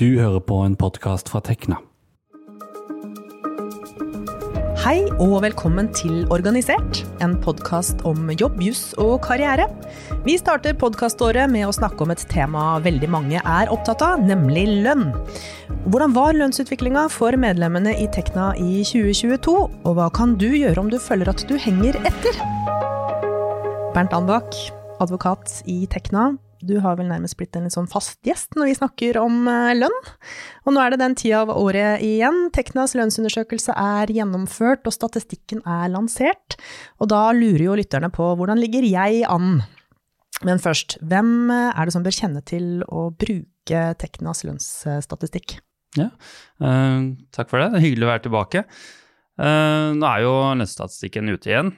[0.00, 1.76] Du hører på en podkast fra Tekna.
[4.80, 9.66] Hei og velkommen til Organisert, en podkast om jobb, juss og karriere.
[10.24, 14.64] Vi starter podkaståret med å snakke om et tema veldig mange er opptatt av, nemlig
[14.86, 15.10] lønn.
[15.92, 20.88] Hvordan var lønnsutviklinga for medlemmene i Tekna i 2022, og hva kan du gjøre om
[20.88, 22.40] du føler at du henger etter?
[23.92, 24.56] Bernt Anbakk,
[25.04, 26.30] advokat i Tekna.
[26.60, 29.72] Du har vel nærmest blitt en litt sånn fast gjest når vi snakker om eh,
[29.78, 29.98] lønn.
[30.66, 32.48] Og nå er det den tida av året igjen.
[32.54, 36.58] Teknas lønnsundersøkelse er gjennomført, og statistikken er lansert.
[37.00, 39.62] Og da lurer jo lytterne på hvordan ligger jeg an?
[40.46, 45.58] Men først, hvem eh, er det som bør kjenne til å bruke Teknas lønnsstatistikk?
[45.98, 46.06] Ja,
[46.62, 47.02] uh,
[47.34, 47.82] takk for det.
[47.82, 48.62] Hyggelig å være tilbake.
[49.40, 51.70] Eh, nå er jo lønnsstatistikken ute igjen,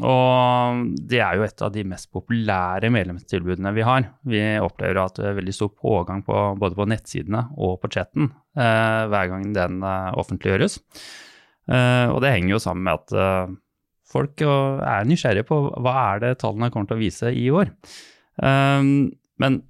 [0.00, 4.06] og det er jo et av de mest populære medlemstilbudene vi har.
[4.24, 8.30] Vi opplever at det er veldig stor pågang på, både på nettsidene og på chatten
[8.56, 10.80] eh, hver gang den eh, offentliggjøres.
[11.70, 13.52] Og det henger jo sammen med at
[14.10, 17.70] folk er nysgjerrige på hva er det tallene kommer til å vise i år.
[18.42, 19.60] Men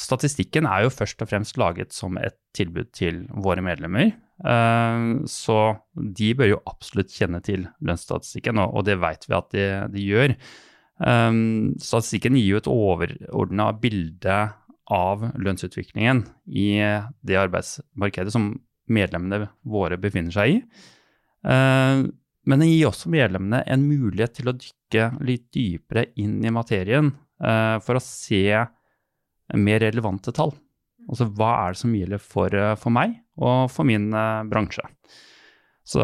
[0.00, 4.12] statistikken er jo først og fremst laget som et tilbud til våre medlemmer.
[5.30, 5.58] Så
[5.94, 10.34] de bør jo absolutt kjenne til lønnsstatistikken, og det vet vi at de, de gjør.
[11.82, 14.40] Statistikken gir jo et overordna bilde
[14.94, 16.68] av lønnsutviklingen i
[17.24, 18.52] det arbeidsmarkedet som
[18.92, 20.60] medlemmene våre befinner seg i.
[22.44, 27.14] Men den gir også medlemmene en mulighet til å dykke litt dypere inn i materien
[27.38, 28.44] for å se
[29.52, 30.54] mer relevante tall.
[31.08, 34.84] Altså hva er det som gjelder for, eh, for meg og for min uh, bransje.
[35.84, 36.00] Så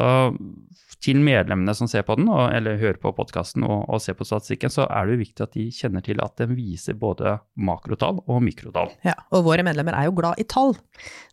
[1.01, 4.27] til medlemmene som ser på den, og, eller hører på podkasten og, og, ser på
[4.29, 8.21] statistikken, så er det jo viktig at de kjenner til at den viser både makrotall
[8.27, 8.93] og mikrotall.
[9.07, 10.77] Ja, og våre medlemmer er jo glad i tall.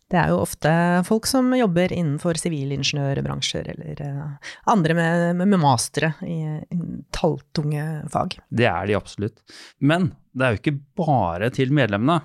[0.08, 0.70] Det er jo ofte
[1.04, 6.38] folk som jobber innenfor sivilingeniørbransjer eller uh, andre med, med, med mastere i,
[6.72, 6.80] i
[7.12, 7.84] talltunge
[8.14, 8.38] fag.
[8.48, 9.44] Det er de absolutt.
[9.84, 12.22] Men det er jo ikke bare til medlemmene.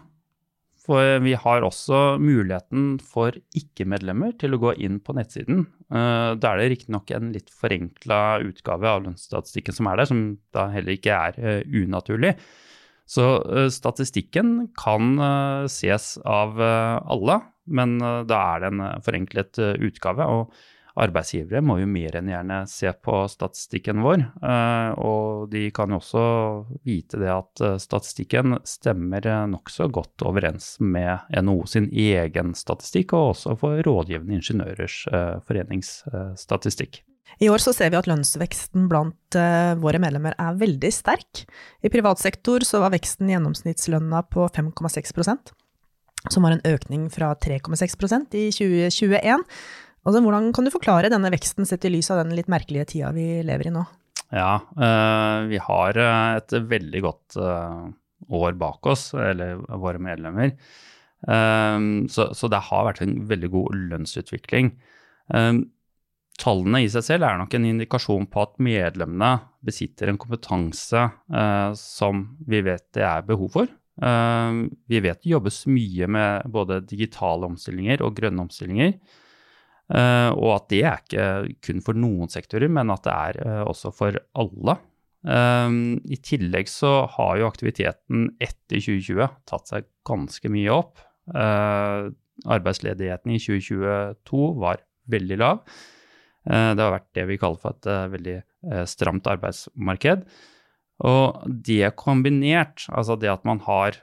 [0.84, 5.64] For vi har også muligheten for ikke-medlemmer til å gå inn på nettsiden.
[5.88, 10.26] Eh, da er det riktignok en litt forenkla utgave av lønnsstatistikken som er der, som
[10.56, 12.34] da heller ikke er eh, unaturlig.
[13.08, 15.16] Så eh, statistikken kan
[15.72, 17.96] ses av alle, men
[18.28, 20.28] da er det en forenklet utgave.
[20.28, 20.52] og
[21.00, 24.26] arbeidsgivere må jo mer enn gjerne se på statistikken vår.
[24.46, 26.26] Eh, og de kan jo også
[26.86, 33.34] vite det at eh, statistikken stemmer nokså godt overens med NHO sin egen statistikk, og
[33.34, 37.02] også for Rådgivende ingeniørers eh, foreningsstatistikk.
[37.42, 39.36] I år ser vi at lønnsveksten blant
[39.82, 41.48] våre medlemmer er veldig sterk.
[41.82, 45.50] I privat sektor var veksten i gjennomsnittslønna på 5,6%
[46.32, 49.44] som var en økning fra 3,6% i 2021.
[50.04, 53.12] Altså, hvordan kan du forklare denne veksten sett i lys av den litt merkelige tida
[53.16, 53.84] vi lever i nå?
[54.34, 57.84] Ja, øh, vi har eh, et veldig godt øh,
[58.34, 60.56] år bak oss, eller våre medlemmer.
[61.24, 64.74] Så, det har vært en veldig god lønnsutvikling.
[66.44, 69.30] Tallene i seg selv er nok en indikasjon på at medlemmene
[69.64, 71.06] besitter en kompetanse
[71.80, 73.72] som vi vet det er behov for.
[73.96, 78.98] Vi vet det jobbes mye med både digitale omstillinger og grønne omstillinger.
[79.94, 81.26] Uh, og at det er ikke
[81.68, 84.78] kun for noen sektorer, men at det er uh, også for alle.
[85.22, 91.04] Um, I tillegg så har jo aktiviteten etter 2020 tatt seg ganske mye opp.
[92.44, 94.82] Arbeidsledigheten i 2022 var
[95.14, 95.62] veldig lav.
[96.44, 98.36] det har vært det vi kaller for et veldig
[98.90, 100.26] stramt arbeidsmarked.
[101.08, 103.96] Og det kombinert, altså det at man har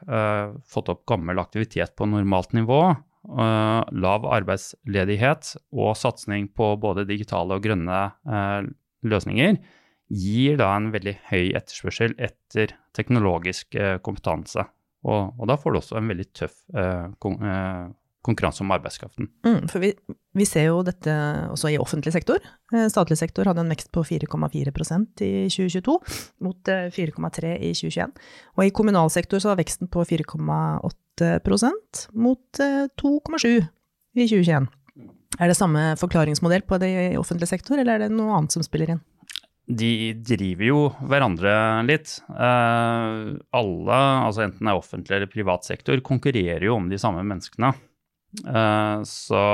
[0.65, 2.81] fått opp gammel aktivitet på normalt nivå,
[3.31, 8.67] lav arbeidsledighet og satsing på både digitale og grønne uh,
[9.07, 9.61] løsninger
[10.11, 14.67] gir da en veldig høy etterspørsel etter teknologisk uh, kompetanse.
[15.07, 16.59] Og, og, da får du også en veldig tøff
[17.23, 17.39] kon
[18.21, 19.31] konkurranse om arbeidskraften.
[19.47, 19.95] Mm, for vi,
[20.37, 21.13] vi, ser jo dette
[21.49, 22.37] også i offentlig sektor.
[22.93, 25.95] Statlig sektor hadde en vekst på 4,4% i 2022,
[26.45, 28.13] mot 4,3 i 2021.
[28.59, 30.93] Og i kommunal sektor så var veksten på 4,8
[32.13, 32.61] mot
[33.01, 33.69] 2,7 eh,
[34.17, 34.69] i 2021.
[35.41, 38.65] Er det samme forklaringsmodell på det i offentlig sektor, eller er det noe annet som
[38.67, 39.03] spiller inn?
[39.71, 39.93] De
[40.27, 41.53] driver jo hverandre
[41.87, 42.17] litt.
[42.29, 43.21] Eh,
[43.61, 47.71] alle, altså enten det er offentlig eller privat sektor, konkurrerer jo om de samme menneskene.
[48.41, 49.45] Eh, så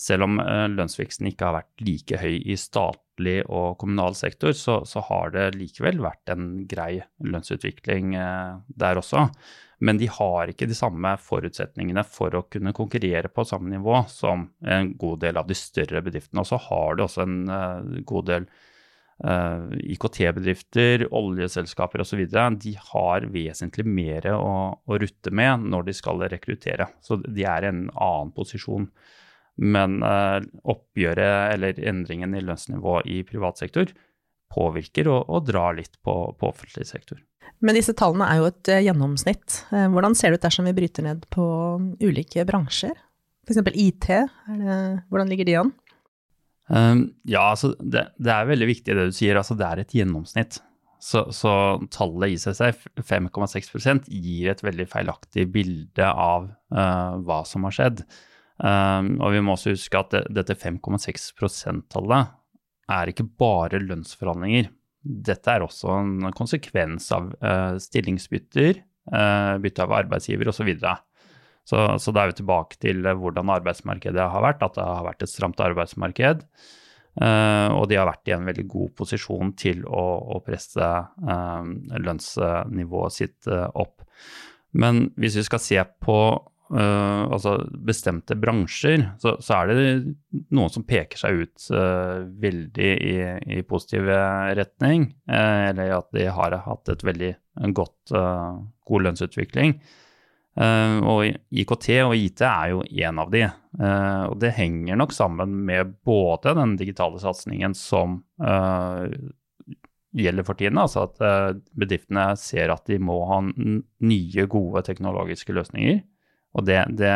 [0.00, 4.80] selv om uh, lønnsveksten ikke har vært like høy i statlig og kommunal sektor, så,
[4.88, 9.26] så har det likevel vært en grei lønnsutvikling eh, der også.
[9.80, 14.50] Men de har ikke de samme forutsetningene for å kunne konkurrere på samme nivå som
[14.60, 16.42] en god del av de større bedriftene.
[16.42, 18.48] Og så har det også en uh, god del
[19.24, 22.26] uh, IKT-bedrifter, oljeselskaper osv.
[22.60, 24.52] De har vesentlig mer å,
[24.84, 26.90] å, rutte med når de skal rekruttere.
[27.00, 28.90] Så de er i en annen posisjon.
[29.64, 33.96] Men uh, oppgjøret eller endringen i lønnsnivå i privat sektor
[34.52, 37.24] påvirker og, og drar litt på, på offentlig sektor.
[37.60, 39.60] Men disse tallene er jo et eh, gjennomsnitt.
[39.74, 41.44] Eh, hvordan ser det ut dersom vi bryter ned på
[42.00, 42.96] ulike bransjer?
[43.48, 43.60] F.eks.
[43.74, 44.80] IT, det,
[45.10, 45.74] hvordan ligger de an?
[46.70, 49.94] Um, ja, altså det, det, er veldig viktig det du sier, altså det er et
[49.96, 50.60] gjennomsnitt.
[51.02, 51.52] Så, så
[51.90, 57.74] tallet i seg selv, 5,6% gir et veldig feilaktig bilde av uh, hva som har
[57.74, 58.04] skjedd.
[58.60, 62.36] Um, og vi må også huske at det, dette 5,6 %-tallet
[62.90, 64.68] er ikke bare lønnsforhandlinger
[65.02, 68.82] dette er også en konsekvens av uh, stillingsbytter,
[69.14, 70.68] uh, bytte av arbeidsgiver osv.
[70.74, 70.96] Så,
[71.70, 75.24] så, så da er vi tilbake til hvordan arbeidsmarkedet har vært, at det har vært
[75.24, 76.44] et stramt arbeidsmarked.
[77.20, 80.04] Uh, og de har vært i en veldig god posisjon til å,
[80.36, 80.92] å presse
[82.06, 84.06] lønnsnivået sitt opp.
[84.70, 86.18] Men hvis vi skal se på
[86.74, 87.56] uh, altså
[87.86, 93.16] bestemte bransjer, så, så, er det noen som peker seg ut uh, veldig i,
[93.58, 94.10] i, positiv
[94.58, 95.10] retning.
[95.30, 97.32] Uh, eller at de har hatt et veldig
[97.76, 98.12] godt,
[98.88, 99.74] god lønnsutvikling.
[100.56, 101.18] og
[101.50, 103.42] IKT og IT er jo en av de.
[104.30, 108.22] og det henger nok sammen med både den digitale satsingen som
[110.16, 110.80] gjelder for tiden.
[110.80, 111.20] Altså at
[111.76, 116.00] bedriftene ser at de må ha nye, gode teknologiske løsninger.
[116.58, 117.14] Og det, det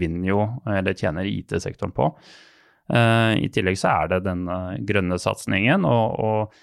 [0.00, 2.10] vinner jo, eller tjener IT-sektoren på.
[2.92, 4.46] Uh, I tillegg så er det den
[4.88, 6.62] grønne satsingen, og, og,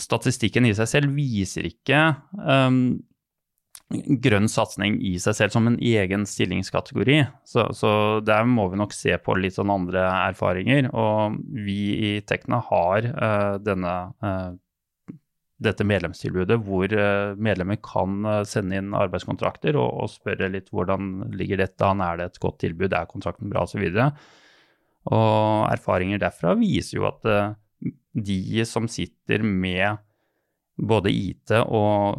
[0.00, 1.98] statistikken i seg selv viser ikke
[2.40, 2.96] um,
[3.88, 7.18] grønn satsing i seg selv som en egen stillingskategori.
[7.48, 7.90] Så, så,
[8.24, 10.90] der må vi nok se på litt sånn andre erfaringer.
[10.92, 11.80] Og vi
[12.10, 14.50] i Tekna har uh, denne uh,
[15.62, 21.32] dette medlemstilbudet hvor eh, medlemmer kan eh, sende inn arbeidskontrakter og, og spørre litt hvordan
[21.34, 23.82] ligger dette an, er det et godt tilbud, er kontrakten bra osv.
[23.88, 24.20] Og,
[25.10, 27.50] og erfaringer derfra viser jo at eh,
[28.28, 29.98] de som sitter med
[30.78, 32.18] både IT og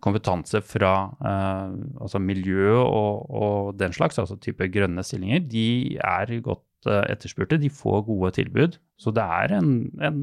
[0.00, 6.88] kompetanse fra altså miljø og, og, den slags, altså type grønne stillinger, de er godt
[7.08, 7.58] etterspurte.
[7.60, 8.78] De får gode tilbud.
[9.00, 9.72] Så det er en,
[10.04, 10.22] en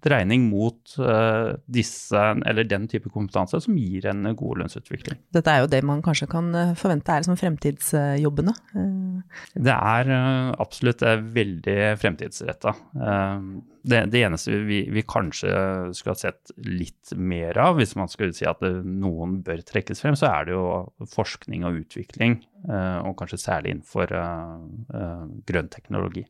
[0.00, 5.18] dreining mot uh, disse, eller den type kompetanse som gir en god lønnsutvikling.
[5.34, 8.54] Dette er jo det man kanskje kan eh, forvente er som fremtidsjobbene?
[8.74, 9.42] Uh.
[9.54, 12.74] Det er uh, absolutt veldig fremtidsretta.
[13.80, 15.50] Det, det, eneste vi, vi, kanskje
[15.96, 20.18] skulle ha sett litt mer av, hvis man skulle si at noen bør trekkes frem,
[20.18, 20.64] så er det jo
[21.14, 22.36] forskning og utvikling,
[22.68, 24.12] og kanskje særlig innenfor
[25.48, 26.26] grønn teknologi.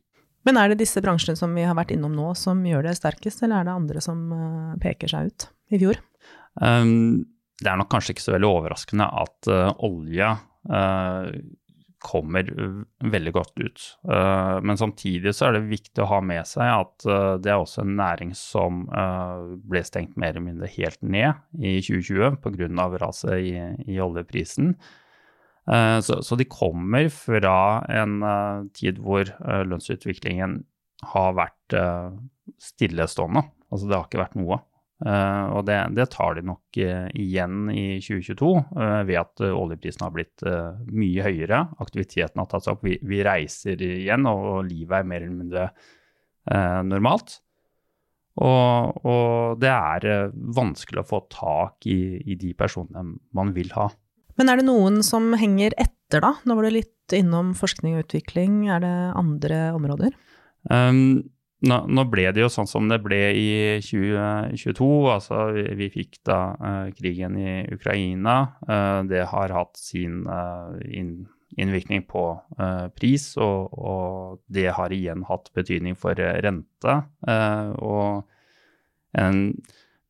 [0.47, 3.43] Men er det disse bransjene som vi har vært innom nå, som gjør det sterkest,
[3.45, 6.01] eller er det andre som uh, peker seg ut i fjor?
[6.57, 7.23] Um,
[7.61, 10.33] det er nok kanskje ikke så veldig overraskende at uh, olje
[10.71, 11.33] uh,
[12.01, 12.47] kommer
[13.13, 13.83] veldig godt ut.
[14.65, 17.05] men samtidig så er det viktig å ha med seg at
[17.45, 18.87] det er også en næring som
[19.69, 22.87] ble stengt mer eller mindre helt ned i 2020 pga.
[23.03, 23.53] raset i,
[23.85, 24.73] i oljeprisen.
[25.69, 30.61] Eh, så, så, de kommer fra en uh, tid hvor uh, lønnsutviklingen
[31.11, 31.73] har vært
[32.61, 33.41] stillestående.
[33.73, 34.57] Altså det har ikke vært noe.
[35.01, 38.51] og det, det, tar de nok igjen i 2022
[39.07, 40.45] ved at oljeprisen har blitt
[40.93, 41.63] mye høyere.
[41.81, 42.85] Aktiviteten har tatt seg opp.
[42.85, 45.65] Vi, vi reiser igjen, og, og, livet er mer eller mindre
[46.85, 47.39] normalt.
[48.45, 50.29] Og, og, det er
[50.61, 53.89] vanskelig å få tak i, i de personene man vil ha.
[54.39, 56.35] Men er det noen som henger etter, da?
[56.47, 58.65] Nå var du litt innom forskning og utvikling.
[58.71, 60.15] Er det andre områder?
[60.69, 61.23] Um,
[61.61, 63.49] nå, nå, ble det jo sånn som det ble i
[63.85, 64.87] 2022.
[65.13, 68.39] Altså, vi, vi fikk da uh, krigen i Ukraina.
[68.65, 71.27] Uh, det har hatt sin uh, inn,
[71.59, 72.23] innvirkning på
[72.95, 76.93] pris, og, og, det har igjen hatt betydning for rente.
[77.83, 78.23] og
[79.19, 79.41] en,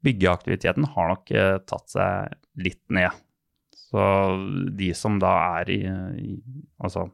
[0.06, 1.34] byggeaktiviteten har nok
[1.66, 3.18] tatt seg litt ned.
[3.92, 4.04] Så
[4.78, 5.32] de som da
[5.62, 6.36] er i, i
[6.82, 7.10] Altså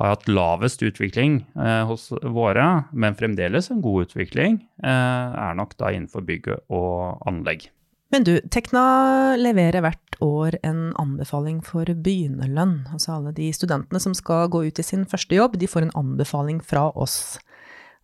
[0.00, 5.76] har hatt lavest utvikling eh, hos våre, men fremdeles en god utvikling, eh, er nok
[5.80, 7.68] da innenfor bygg og anlegg.
[8.10, 12.88] Men du, Tekna leverer hvert år en anbefaling for begynnerlønn.
[12.90, 15.94] Altså alle de studentene som skal gå ut i sin første jobb, de får en
[16.00, 17.38] anbefaling fra oss.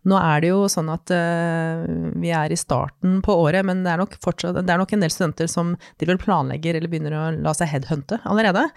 [0.07, 1.83] Nå er det jo sånn at uh,
[2.21, 5.11] vi er i starten på året, men det er, fortsatt, det er nok en del
[5.11, 8.67] studenter som de vel planlegger eller begynner å la seg headhunte allerede.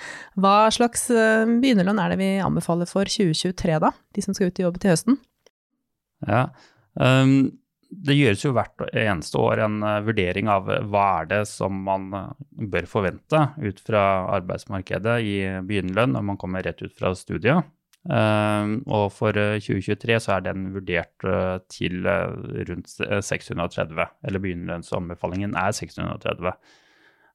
[0.41, 3.95] Hva slags uh, begynnerlønn er det vi anbefaler for 2023, da?
[4.17, 5.21] De som skal ut i jobb til høsten?
[6.27, 6.49] Ja,
[6.99, 7.53] um,
[7.91, 12.11] det gjøres jo hvert eneste år en uh, vurdering av hva er det som man
[12.51, 14.03] bør forvente ut fra
[14.41, 17.71] arbeidsmarkedet i begynnerlønn når man kommer rett ut fra studiet.
[18.09, 24.45] Ehm, og for 2023 eh, så er den vurdert eh, til eh, rundt 630, eller
[24.45, 26.55] begynnerlønnsanbefalingen er 630.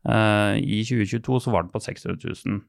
[0.06, 2.60] I 2022 så var den på 600 000.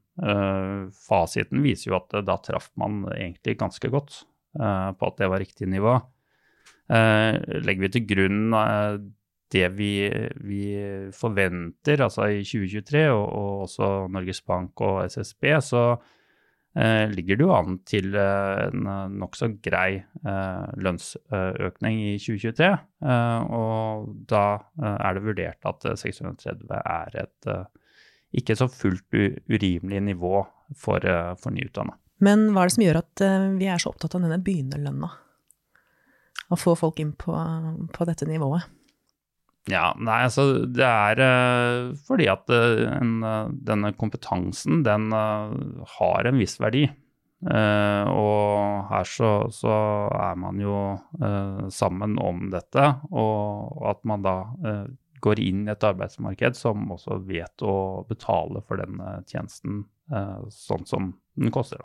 [1.04, 4.22] Fasiten viser jo at da traff man egentlig ganske godt
[4.56, 5.98] på at det var riktig nivå.
[6.88, 8.56] Legger vi til grunn
[9.52, 9.90] det vi,
[10.48, 10.62] vi,
[11.12, 15.84] forventer, altså i 2023, og, og også Norges Bank og SSB, så
[17.08, 20.02] ligger det jo an til eh, en eh, nokså grei
[20.76, 22.70] lønnsøkning i 2023.
[23.56, 24.44] Og da
[24.82, 27.50] er det vurdert at 630 er et
[28.36, 29.14] ikke så fullt
[29.48, 30.40] urimelig nivå
[30.76, 31.06] for,
[31.40, 31.94] for nyutdanna.
[32.26, 33.22] Men hva er det som gjør at
[33.60, 35.12] vi er så opptatt av denne begynnerlønna?
[36.50, 37.36] Å få folk inn på,
[37.94, 38.66] på dette nivået?
[39.66, 46.28] Ja, nei, altså det er uh, fordi at uh, en, uh, denne kompetansen, den har
[46.28, 46.86] en viss verdi.
[47.46, 49.74] og her så, så,
[50.16, 50.76] er man jo
[51.70, 54.34] sammen om dette, og at man da
[55.22, 59.84] går inn i et arbeidsmarked som også vet å betale for den tjenesten
[60.48, 61.84] sånn som den koster.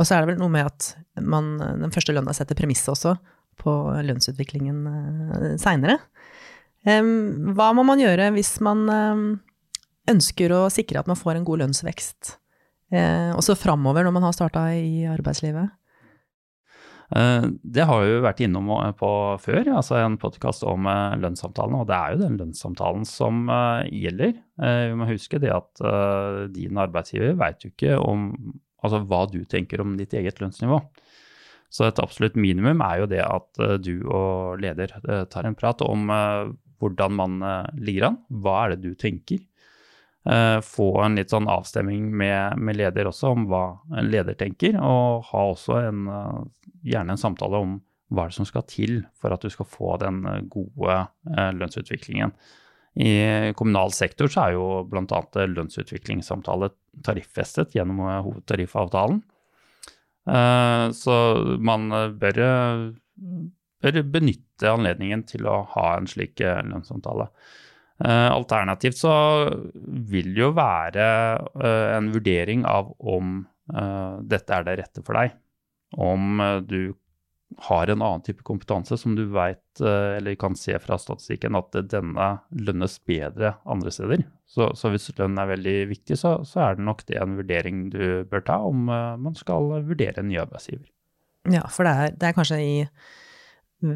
[0.00, 0.90] Og så er det vel noe med at
[1.20, 3.14] man, den første lønna setter premisset også
[3.60, 3.76] på
[4.08, 6.00] lønnsutviklingen uh, seinere.
[6.86, 8.86] Hva må man gjøre hvis man
[10.10, 12.36] ønsker å sikre at man får en god lønnsvekst,
[12.92, 15.72] eh, også framover når man har starta i arbeidslivet?
[17.16, 19.10] Eh, det har vi vært innom på
[19.42, 21.80] før, altså en podkast om eh, lønnssamtalen.
[21.80, 23.46] Og det er jo den lønnssamtalen som
[23.90, 24.38] gjelder.
[24.56, 25.82] Vi må huske det at
[26.54, 28.30] din arbeidsgiver veit jo ikke om
[28.82, 30.78] altså hva du tenker om ditt eget lønnsnivå.
[31.72, 34.94] Så et absolutt minimum er jo det at du og leder
[35.28, 36.06] tar en prat om
[36.80, 38.18] hvordan man uh, ligger an.
[38.28, 39.42] Hva er det du tenker?
[40.26, 43.64] Uh, få en litt sånn avstemning med, med, leder også om hva
[43.94, 47.76] en leder tenker, og ha også en, uh, gjerne en samtale om
[48.14, 50.20] hva er det som skal til for at du skal få den
[50.52, 50.94] gode
[51.26, 52.30] lønnsutviklingen.
[53.02, 53.14] I
[53.58, 55.18] kommunal sektor så er jo bl.a.
[55.50, 56.68] lønnsutviklingssamtale
[57.04, 59.18] tariffestet gjennom hovedtariffavtalen.
[60.94, 61.16] Så
[61.66, 61.90] man
[62.22, 62.38] bør
[63.82, 67.30] bør benytte anledningen til å ha en slik eh, lønnssamtale.
[67.96, 69.12] Uh, alternativt så
[69.72, 71.04] vil det jo være
[71.56, 75.32] uh, en vurdering av om dette er det rette for deg.
[75.98, 76.36] Om
[76.70, 76.92] du
[77.66, 82.28] har en annen type kompetanse som du vet, eller kan se fra statistikken, at denne
[82.54, 84.22] lønnes bedre andre steder.
[84.46, 87.82] Så, så hvis lønn er veldig viktig, så, så, er det nok det en vurdering
[87.90, 90.86] du bør ta om man skal vurdere en ny arbeidsgiver.
[91.50, 92.74] Ja, for det er, det er kanskje i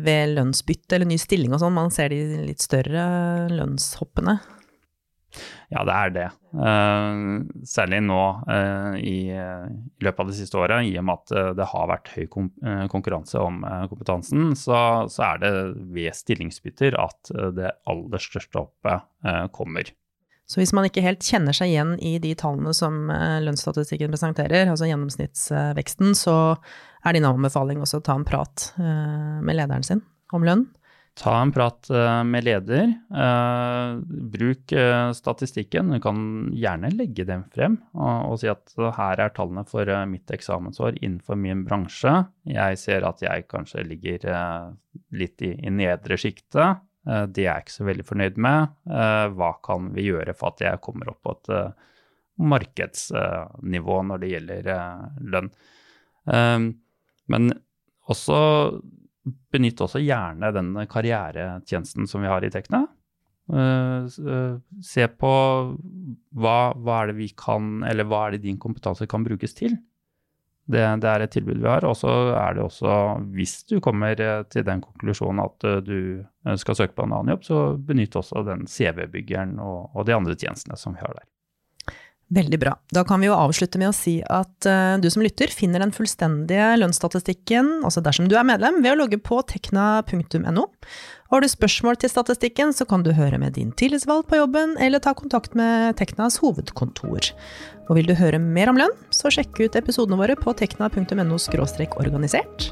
[0.04, 3.04] ved lønnsbytte eller ny stilling og sånn, man ser de litt større
[3.52, 4.38] lønnshoppene?
[5.70, 6.26] Ja, det er det.
[6.50, 8.18] Uh, særlig nå
[8.48, 11.86] uh, i, i, løpet av det siste året, i og med at uh, det har
[11.92, 12.26] vært høy
[12.90, 15.54] konkurranse om kompetansen, så, så, er det
[15.94, 19.06] ved stillingsbytter at det aller største hoppet
[19.54, 19.94] kommer.
[20.50, 23.04] Så hvis man ikke helt kjenner seg igjen i de tallene som
[23.44, 26.34] lønnsstatistikken presenterer, altså gjennomsnittsveksten, så
[27.04, 30.02] er din anbefaling også å ta en prat eh, med lederen sin
[30.36, 30.66] om lønn?
[31.18, 32.92] Ta en prat eh, med leder.
[33.22, 33.94] Eh,
[34.34, 34.74] bruk
[35.16, 35.94] statistikken.
[35.94, 36.20] Du kan
[36.56, 41.64] gjerne legge dem frem og, si at her er tallene for mitt eksamensår innenfor min
[41.66, 42.14] bransje.
[42.48, 44.28] Jeg ser at jeg kanskje ligger
[45.16, 46.84] litt i, i nedre sjiktet.
[47.00, 48.74] Det er jeg ikke så veldig fornøyd med.
[49.34, 51.50] Hva kan vi gjøre for at jeg kommer opp på et
[52.40, 54.68] markedsnivå når det gjelder
[55.32, 55.50] lønn?
[57.30, 57.52] Men
[58.10, 58.38] også
[59.52, 62.86] benytt også gjerne den karrieretjenesten som vi har i Tekna.
[63.50, 64.06] Uh,
[64.86, 65.30] se på
[66.38, 69.74] hva, hva, er det vi kan, eller hva er det din kompetanse kan brukes til.
[70.70, 71.86] Det, det er et tilbud vi har.
[71.88, 72.92] Og så er det også,
[73.34, 76.22] hvis du kommer eh, til den konklusjonen at du
[76.62, 80.38] skal søke på en annen jobb, så benytt også den CV-byggeren og, og de andre
[80.38, 81.26] tjenestene som vi har der.
[82.30, 82.76] Veldig bra.
[82.94, 85.90] Da kan vi jo avslutte med å si at uh, du som lytter finner den
[85.94, 90.68] fullstendige lønnsstatistikken, altså dersom du er medlem, ved å logge på tekna.no.
[91.30, 95.02] Har du spørsmål til statistikken, så kan du høre med din tillitsvalgt på jobben, eller
[95.02, 97.32] ta kontakt med Teknas hovedkontor.
[97.90, 101.38] Og vil du høre mer om lønn, så sjekk ut episodene våre på tekna.no
[101.98, 102.70] organisert.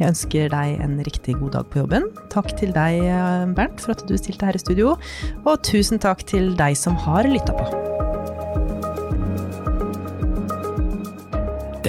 [0.00, 2.10] Jeg ønsker deg en riktig god dag på jobben.
[2.34, 3.06] Takk til deg,
[3.54, 4.96] Bernt, for at du stilte her i studio.
[5.46, 8.01] Og tusen takk til deg som har lytta på.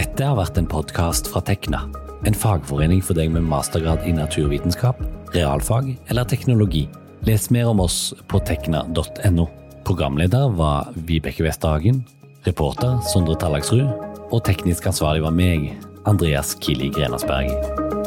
[0.04, 1.86] Dette har vært en podkast fra Tekna,
[2.28, 5.00] en fagforening for deg med mastergrad i naturvitenskap
[5.32, 6.90] realfag eller teknologi.
[7.24, 9.48] Les mer om oss på tekna.no.
[9.88, 12.04] Programleder var Vibeke Westerhagen,
[12.44, 13.88] reporter Sondre Tallagsrud,
[14.28, 15.70] og teknisk ansvarlig var meg,
[16.04, 18.03] Andreas Kili Grenasberg.